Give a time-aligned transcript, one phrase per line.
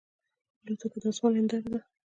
[0.63, 1.79] الوتکه د آسمان هنداره ده.